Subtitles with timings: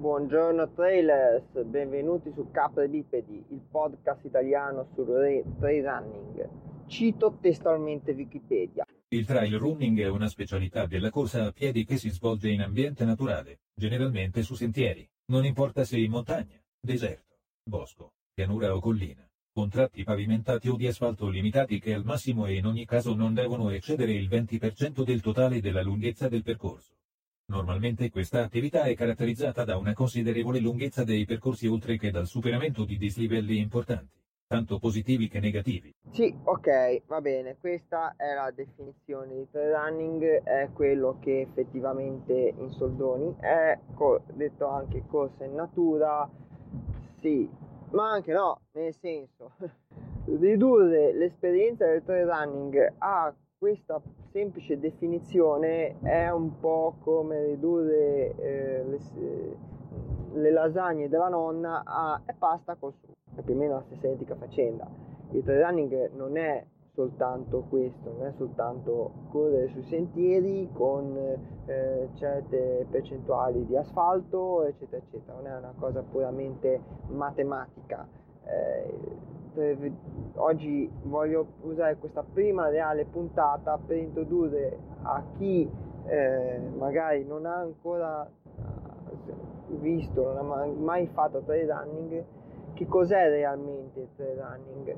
[0.00, 6.48] Buongiorno trailers, benvenuti su Capre Bipedi, il podcast italiano sul re- trail running.
[6.86, 8.86] Cito testualmente Wikipedia.
[9.08, 13.04] Il trail running è una specialità della corsa a piedi che si svolge in ambiente
[13.04, 19.68] naturale, generalmente su sentieri, non importa se in montagna, deserto, bosco, pianura o collina, con
[19.68, 23.68] tratti pavimentati o di asfalto limitati che al massimo e in ogni caso non devono
[23.68, 26.94] eccedere il 20% del totale della lunghezza del percorso.
[27.50, 32.84] Normalmente questa attività è caratterizzata da una considerevole lunghezza dei percorsi oltre che dal superamento
[32.84, 35.92] di dislivelli importanti, tanto positivi che negativi.
[36.12, 42.54] Sì, ok, va bene, questa è la definizione di trail running, è quello che effettivamente
[42.56, 43.76] in soldoni è,
[44.34, 46.30] detto anche corsa in natura,
[47.18, 47.50] sì,
[47.90, 49.54] ma anche no, nel senso,
[50.38, 54.00] ridurre l'esperienza del trail running a questa
[54.32, 59.56] semplice definizione è un po' come ridurre eh, le,
[60.32, 64.34] le, lasagne della nonna a pasta col sugo, è più o meno la stessa identica
[64.34, 64.88] faccenda.
[65.32, 71.14] Il trail running non è soltanto questo, non è soltanto correre sui sentieri con
[71.66, 78.08] eh, certe percentuali di asfalto, eccetera, eccetera, non è una cosa puramente matematica.
[78.44, 79.92] Eh,
[80.34, 85.68] oggi voglio usare questa prima reale puntata per introdurre a chi
[86.06, 92.24] eh, magari non ha ancora eh, visto, non ha mai fatto trail running,
[92.74, 94.96] che cos'è realmente il trail running.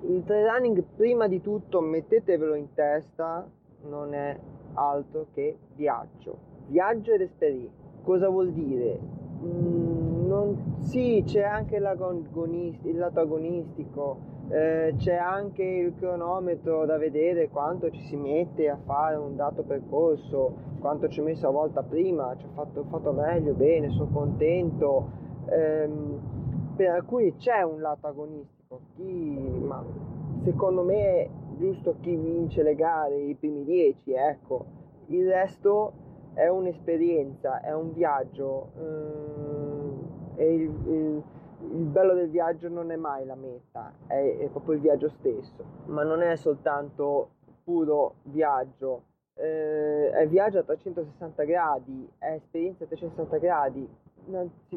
[0.00, 3.46] Il trail running prima di tutto mettetevelo in testa,
[3.82, 4.38] non è
[4.74, 6.36] altro che viaggio,
[6.68, 7.86] viaggio ed esperienza.
[8.02, 8.98] Cosa vuol dire?
[9.42, 9.97] Mm,
[10.38, 14.18] non, sì, c'è anche il lato agonistico,
[14.50, 19.62] eh, c'è anche il cronometro da vedere quanto ci si mette a fare un dato
[19.62, 24.10] percorso, quanto ci ho messo a volta prima, ci ho fatto, fatto meglio, bene, sono
[24.12, 25.10] contento.
[25.50, 25.90] Eh,
[26.76, 29.84] per alcuni c'è un lato agonistico, chi, ma
[30.44, 34.64] secondo me è giusto chi vince le gare, i primi dieci, ecco,
[35.06, 35.92] il resto
[36.34, 38.68] è un'esperienza, è un viaggio.
[38.78, 39.47] Ehm,
[40.38, 41.22] e il, il,
[41.72, 45.64] il, bello del viaggio non è mai la meta, è, è, proprio il viaggio stesso,
[45.86, 47.30] ma non è soltanto
[47.64, 49.02] puro viaggio,
[49.34, 53.88] eh, è viaggio a 360 gradi, è esperienza a 360 gradi,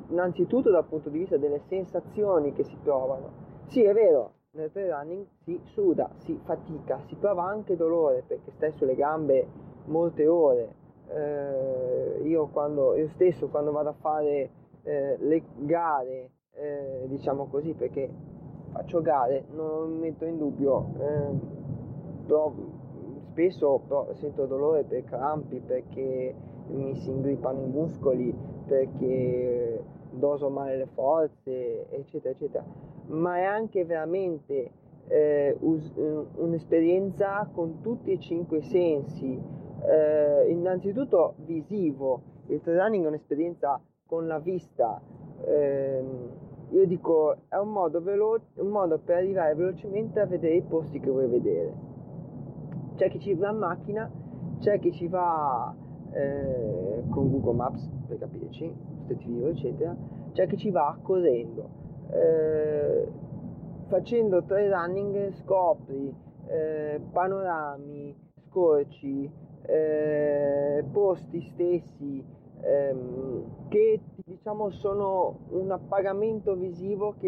[0.10, 3.50] innanzitutto dal punto di vista delle sensazioni che si provano.
[3.68, 8.52] Sì, è vero, nel trail running si suda, si fatica, si prova anche dolore perché
[8.56, 9.48] stai sulle gambe
[9.86, 10.80] molte ore.
[11.08, 14.50] Eh, io, quando, io stesso quando vado a fare
[14.84, 18.10] eh, le gare, eh, diciamo così, perché
[18.72, 21.60] faccio gare, non metto in dubbio, eh,
[22.26, 22.54] però
[23.32, 26.34] spesso però sento dolore per crampi, perché
[26.68, 28.34] mi si ingrippano i muscoli,
[28.66, 32.64] perché doso male le forze, eccetera, eccetera.
[33.08, 34.72] Ma è anche veramente
[35.08, 35.94] eh, us-
[36.36, 39.40] un'esperienza con tutti e cinque i sensi.
[39.84, 43.80] Eh, innanzitutto visivo, il trail running è un'esperienza
[44.12, 45.00] con la vista,
[45.46, 46.30] ehm,
[46.72, 51.00] io dico, è un modo, velo- un modo per arrivare velocemente a vedere i posti
[51.00, 51.74] che vuoi vedere.
[52.96, 54.12] C'è chi ci va in macchina,
[54.60, 55.74] c'è chi ci va
[56.12, 59.96] eh, con Google Maps, per capirci, State View, eccetera,
[60.34, 61.70] c'è chi ci va correndo.
[62.10, 63.08] Eh,
[63.88, 66.14] facendo trail running scopri
[66.48, 68.14] eh, panorami,
[68.50, 77.28] scorci, eh, posti stessi, ehm, che diciamo sono un appagamento visivo che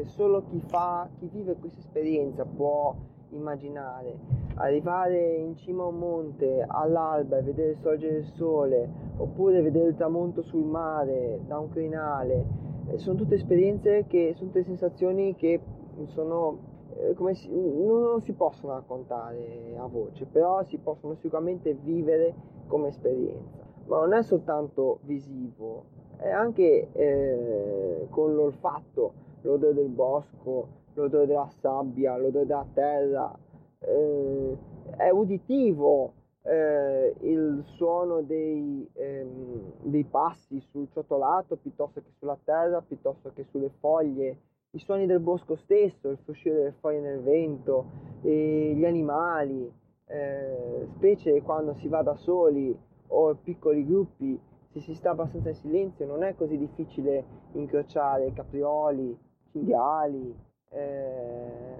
[0.00, 2.94] eh, solo chi fa, chi vive questa esperienza può
[3.30, 4.38] immaginare.
[4.54, 9.96] Arrivare in cima a un monte all'alba e vedere sorgere il sole, oppure vedere il
[9.96, 12.44] tramonto sul mare da un crinale,
[12.88, 15.60] eh, sono tutte esperienze che sono tutte sensazioni che
[16.06, 21.72] sono eh, come si, non, non si possono raccontare a voce, però si possono sicuramente
[21.74, 22.34] vivere
[22.66, 25.84] come esperienza ma non è soltanto visivo,
[26.16, 29.12] è anche eh, con l'olfatto,
[29.42, 33.36] l'odore del bosco, l'odore della sabbia, l'odore della terra,
[33.80, 34.56] eh,
[34.96, 36.12] è uditivo
[36.42, 43.44] eh, il suono dei, ehm, dei passi sul ciotolato piuttosto che sulla terra, piuttosto che
[43.50, 44.38] sulle foglie,
[44.70, 47.86] i suoni del bosco stesso, il fruscio delle foglie nel vento,
[48.20, 49.68] gli animali,
[50.06, 54.38] eh, specie quando si va da soli o piccoli gruppi,
[54.72, 59.18] se si sta abbastanza in silenzio non è così difficile incrociare caprioli,
[59.50, 60.34] cinghiali,
[60.70, 61.76] eh,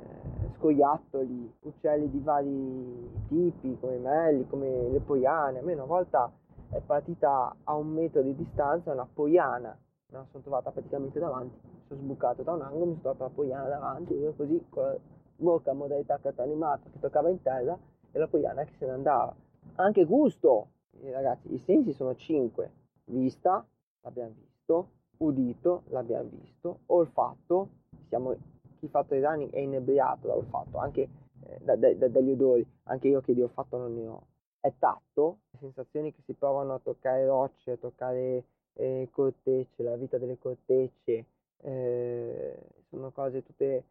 [0.56, 5.61] scoiattoli, uccelli di vari tipi come i melli, come le poiane.
[5.61, 6.31] A me una volta
[6.71, 9.77] è partita a un metro di distanza una poiana,
[10.09, 13.31] me la sono trovata praticamente davanti, sono sbucato da un angolo, mi sono trovata la
[13.31, 14.97] poiana davanti, io così con la
[15.37, 17.79] bocca modalità animata che toccava in terra
[18.11, 19.35] e la poiana che se ne andava.
[19.77, 20.69] Anche gusto,
[21.02, 22.70] eh, ragazzi, i sensi sono cinque,
[23.05, 23.67] vista,
[24.02, 27.69] l'abbiamo visto, udito, l'abbiamo visto, olfatto,
[28.08, 28.37] siamo,
[28.79, 31.08] chi fa il running è inebriato dall'olfatto, anche
[31.44, 34.26] eh, da, da, da, dagli odori, anche io che di olfatto non ne ho.
[34.61, 38.44] È tatto, sensazioni che si provano a toccare rocce, a toccare
[38.75, 41.25] eh, cortecce, la vita delle cortecce,
[41.62, 42.58] eh,
[42.88, 43.85] sono cose tutte,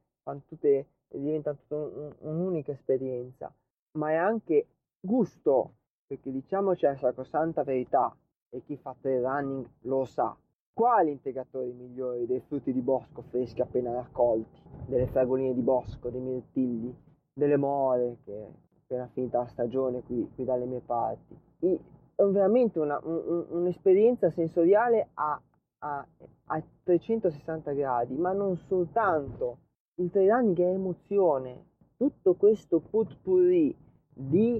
[0.47, 3.51] tutte diventano tutta un, un'unica esperienza,
[3.93, 4.67] ma è anche
[4.99, 5.73] gusto,
[6.09, 8.11] perché diciamoci la sacrosanta verità,
[8.49, 10.35] e chi fa trail running lo sa,
[10.73, 16.19] quali integratori migliori dei frutti di bosco freschi appena raccolti, delle fragoline di bosco, dei
[16.19, 16.91] mirtilli,
[17.31, 18.47] delle more che è
[18.85, 21.37] appena finita la stagione qui, qui dalle mie parti.
[21.59, 21.79] I,
[22.15, 25.39] è veramente una, un, un'esperienza sensoriale a,
[25.77, 26.07] a,
[26.45, 29.57] a 360 gradi, ma non soltanto.
[29.99, 31.65] Il trail running è emozione,
[31.97, 33.75] tutto questo putpurri
[34.11, 34.59] di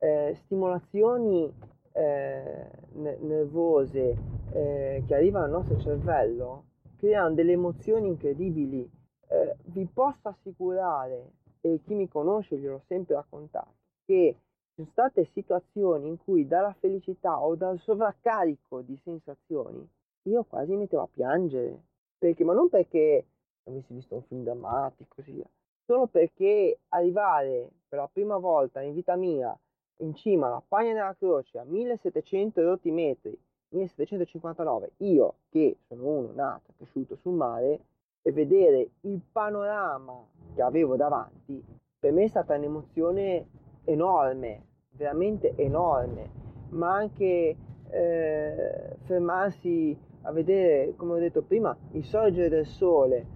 [0.00, 1.50] eh, stimolazioni
[1.92, 4.16] eh, nervose
[4.52, 6.64] eh, che arrivano al nostro cervello
[6.98, 8.88] creano delle emozioni incredibili.
[9.28, 11.30] Eh, vi posso assicurare,
[11.62, 13.72] e chi mi conosce gliel'ho sempre raccontato,
[14.04, 14.36] che
[14.74, 19.88] ci sono state situazioni in cui dalla felicità o dal sovraccarico di sensazioni
[20.24, 21.80] io quasi mettevo a piangere.
[22.18, 22.44] Perché?
[22.44, 23.24] Ma non perché
[23.64, 25.42] avessi visto un film drammatico, così
[25.86, 29.58] solo perché arrivare per la prima volta in vita mia
[30.00, 33.36] in cima alla Pagna della Croce a 1700 rotti metri,
[33.70, 37.80] 1759, io che sono uno nato e cresciuto sul mare,
[38.22, 40.22] e vedere il panorama
[40.54, 41.62] che avevo davanti,
[41.98, 43.46] per me è stata un'emozione
[43.84, 46.30] enorme, veramente enorme,
[46.70, 47.56] ma anche
[47.90, 53.26] eh, fermarsi a vedere, come ho detto prima, il sorgere del sole,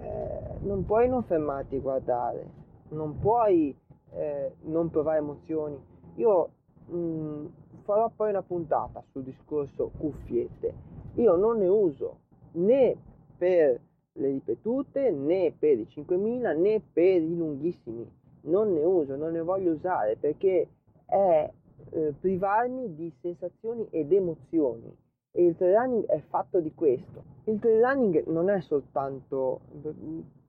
[0.00, 2.46] eh, non puoi non fermarti a guardare,
[2.90, 3.74] non puoi
[4.12, 5.96] eh, non provare emozioni.
[6.18, 6.50] Io
[6.86, 7.46] mh, mm,
[7.84, 10.74] farò poi una puntata sul discorso cuffiette.
[11.14, 12.18] Io non ne uso
[12.52, 12.96] né
[13.36, 13.80] per
[14.12, 18.06] le ripetute, né per i 5000, né per i lunghissimi.
[18.42, 20.68] Non ne uso, non ne voglio usare perché
[21.06, 21.50] è
[21.90, 24.94] eh, privarmi di sensazioni ed emozioni.
[25.30, 27.22] E il trail running è fatto di questo.
[27.44, 29.60] Il trail running non è soltanto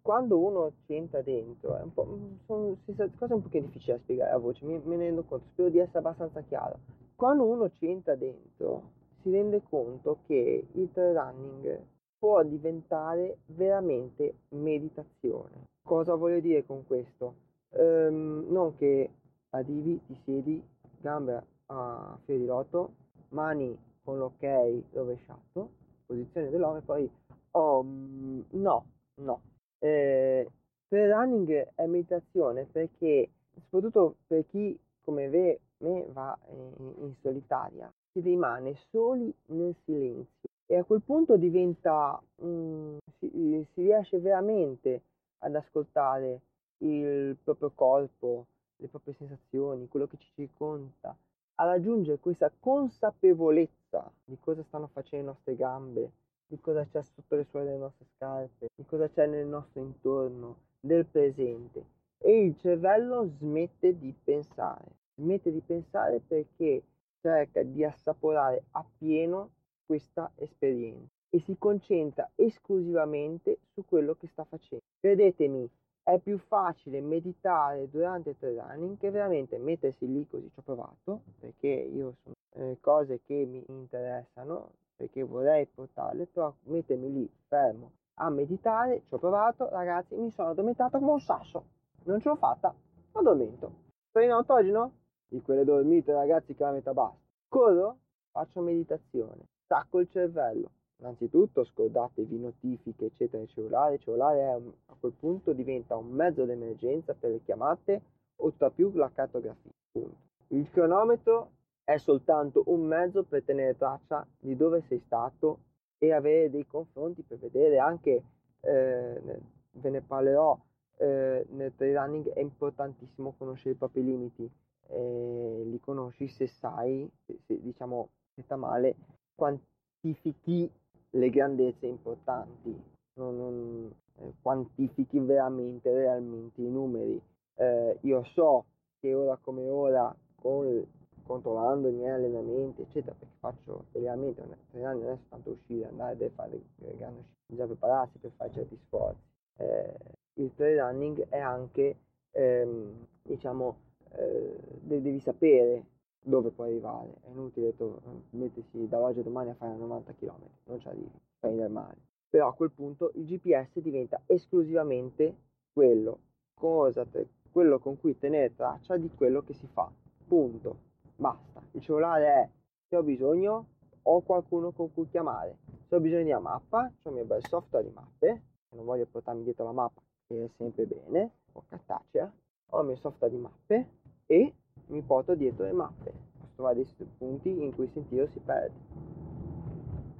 [0.10, 2.18] quando uno ci entra dentro, è un po',
[2.48, 2.76] sono
[3.20, 5.78] cose un pochino difficili da spiegare a voce, me, me ne rendo conto, spero di
[5.78, 6.80] essere abbastanza chiaro.
[7.16, 8.90] Quando uno ci entra dentro,
[9.22, 11.80] si rende conto che il trail running
[12.18, 15.68] può diventare veramente meditazione.
[15.84, 17.36] Cosa voglio dire con questo?
[17.70, 19.12] Um, non che
[19.52, 20.60] arrivi, ti siedi,
[21.02, 22.94] gambe a filo di rotto,
[23.30, 25.70] mani con l'ok rovesciato,
[26.08, 27.12] posizione dell'uomo e poi
[27.52, 28.86] oh, no,
[29.18, 29.42] no,
[29.80, 30.48] eh,
[30.88, 33.30] trail running è meditazione perché,
[33.70, 40.78] soprattutto per chi come me, va in, in solitaria, si rimane soli nel silenzio e
[40.78, 45.02] a quel punto diventa, um, si, si riesce veramente
[45.40, 46.42] ad ascoltare
[46.80, 48.46] il proprio corpo,
[48.76, 51.16] le proprie sensazioni, quello che ci circonda,
[51.56, 56.12] a raggiungere questa consapevolezza di cosa stanno facendo le nostre gambe,
[56.50, 60.57] di cosa c'è sotto le suole delle nostre scarpe, di cosa c'è nel nostro intorno,
[60.80, 61.97] del presente.
[62.18, 66.83] E il cervello smette di pensare, smette di pensare perché
[67.21, 69.52] cerca di assaporare appieno
[69.85, 74.83] questa esperienza e si concentra esclusivamente su quello che sta facendo.
[75.00, 75.69] Credetemi,
[76.02, 81.21] è più facile meditare durante il training che veramente mettersi lì così ci ho provato
[81.40, 87.92] perché io sono eh, cose che mi interessano perché vorrei portarle, però mettermi lì fermo
[88.16, 91.64] a meditare, ci ho provato, ragazzi, mi sono addormentato come un sasso,
[92.04, 92.76] non ce l'ho fatta,
[93.14, 93.72] ho dormito.
[94.12, 94.92] Sono in autogeno?
[95.30, 97.18] Di quelle dormite, ragazzi, che la metà basta.
[97.48, 97.98] Corro,
[98.32, 100.72] faccio meditazione, stacco il cervello.
[100.98, 103.94] Innanzitutto scordatevi notifiche, eccetera, il cellulare.
[103.94, 108.02] Il cellulare un, a quel punto diventa un mezzo d'emergenza per le chiamate
[108.36, 109.72] o tra più la cartografia.
[109.94, 110.18] Punto.
[110.48, 111.52] Il cronometro
[111.90, 115.62] è soltanto un mezzo per tenere traccia di dove sei stato
[115.98, 118.24] e avere dei confronti per vedere anche,
[118.60, 119.42] eh,
[119.72, 120.56] ve ne parlerò,
[120.98, 124.48] eh, nel trail running è importantissimo conoscere i propri limiti,
[124.90, 128.96] eh, li conosci se sai, se, se diciamo, detta male,
[129.34, 130.72] quantifichi
[131.10, 132.80] le grandezze importanti,
[133.14, 137.19] non, non eh, quantifichi veramente, realmente i numeri.
[137.56, 138.66] Eh, io so
[139.00, 140.86] che ora come ora con
[141.30, 144.42] controllando i miei allenamenti, eccetera, perché faccio degli allenamenti,
[144.81, 148.52] anni non è soltanto uscire, andare a fare le grandi uscite, bisogna prepararsi per fare
[148.52, 149.21] certi sforzi.
[149.57, 149.94] Eh,
[150.33, 151.98] il trail running è anche,
[152.31, 153.78] ehm, diciamo,
[154.14, 155.86] eh, devi sapere
[156.19, 160.80] dove puoi arrivare, è inutile to- mettersi dall'oggi a domani a fare 90 km, non
[160.80, 161.98] ci arrivi, fai del male.
[162.28, 165.36] Però a quel punto il GPS diventa esclusivamente
[165.71, 166.18] quello,
[166.56, 169.92] cosa te, quello con cui tenere traccia di quello che si fa.
[170.28, 170.89] Punto.
[171.19, 171.61] Basta.
[171.71, 172.49] Il cellulare è
[172.88, 173.66] se ho bisogno
[174.04, 175.57] ho qualcuno con cui chiamare.
[175.88, 179.06] Se ho bisogno di una mappa, ho il mio bel software di mappe, non voglio
[179.06, 182.31] portarmi dietro la mappa, che è sempre bene, o cartacea,
[182.69, 183.90] ho il mio software di mappe
[184.28, 184.54] e
[184.88, 186.14] mi porto dietro le mappe.
[186.40, 189.18] Posso trovare dei punti in cui il sentiero si perde.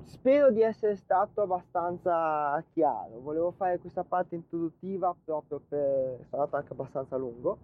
[0.04, 3.22] Spero di essere stato abbastanza chiaro.
[3.22, 6.26] Volevo fare questa parte introduttiva proprio per.
[6.30, 7.58] sarà stato anche abbastanza lungo.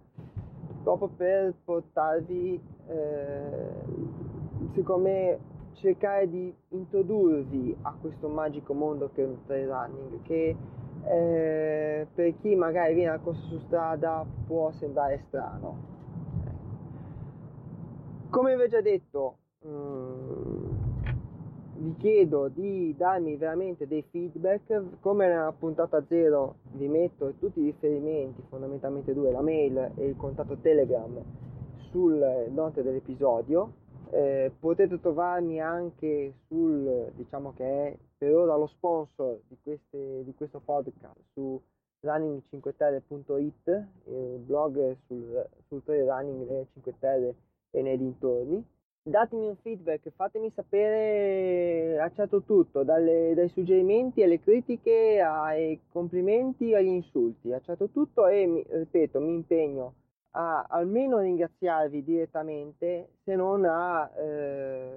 [0.86, 3.70] Proprio per portarvi, eh,
[4.72, 5.38] secondo me,
[5.72, 10.22] cercare di introdurvi a questo magico mondo che è il trail running.
[10.22, 10.56] Che
[11.06, 15.76] eh, per chi magari viene a corso su strada può sembrare strano.
[18.30, 20.55] Come vi ho già detto, mh, mm,
[21.78, 25.00] vi chiedo di darmi veramente dei feedback.
[25.00, 30.16] Come nella puntata zero vi metto tutti i riferimenti fondamentalmente due la mail e il
[30.16, 31.20] contatto telegram
[31.90, 33.84] sul note dell'episodio.
[34.10, 40.32] Eh, potete trovarmi anche sul diciamo che è per ora lo sponsor di, queste, di
[40.34, 41.60] questo podcast su
[42.04, 47.34] running5terre.it il blog sul, sul trail running delle 5 Terre
[47.70, 48.64] e nei dintorni
[49.08, 56.86] datemi un feedback, fatemi sapere, accetto tutto, dalle, dai suggerimenti alle critiche, ai complimenti, agli
[56.86, 59.94] insulti, accetto tutto e, mi, ripeto, mi impegno
[60.32, 64.90] a almeno ringraziarvi direttamente, se non a, eh,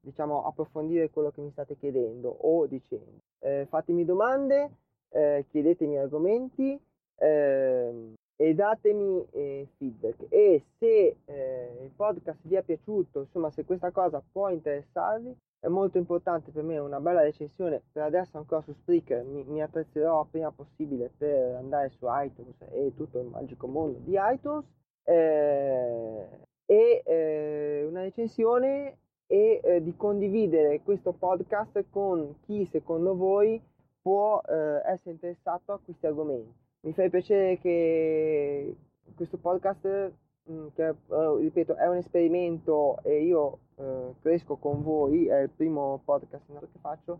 [0.00, 3.20] diciamo, approfondire quello che mi state chiedendo o dicendo.
[3.38, 4.70] Eh, fatemi domande,
[5.10, 6.78] eh, chiedetemi argomenti,
[7.18, 10.26] eh, e datemi eh, feedback.
[10.28, 15.68] E se eh, il podcast vi è piaciuto insomma se questa cosa può interessarvi è
[15.68, 17.82] molto importante per me una bella recensione.
[17.90, 22.92] Per adesso ancora su Spreaker mi, mi attrezzerò appena possibile per andare su iTunes e
[22.94, 24.64] tutto il magico mondo di iTunes.
[25.02, 33.60] Eh, e eh, una recensione e eh, di condividere questo podcast con chi secondo voi
[34.02, 38.76] può eh, essere interessato a questi argomenti mi fa piacere che
[39.16, 40.12] questo podcast,
[40.48, 45.50] mm, che uh, ripeto, è un esperimento e io uh, cresco con voi, è il
[45.50, 47.18] primo podcast che faccio,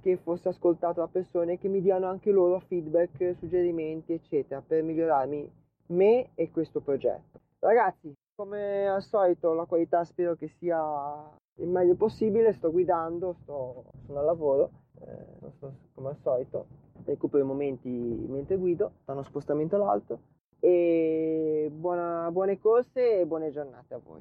[0.00, 5.50] che fosse ascoltato da persone che mi diano anche loro feedback, suggerimenti, eccetera, per migliorarmi
[5.88, 7.40] me e questo progetto.
[7.58, 13.84] Ragazzi, come al solito la qualità spero che sia il meglio possibile, sto guidando, sto,
[14.06, 19.22] sono al lavoro, eh, sto, come al solito recupero i momenti mentre guido da uno
[19.22, 20.18] spostamento all'altro
[20.60, 24.20] e buona, buone corse e buone giornate a voi.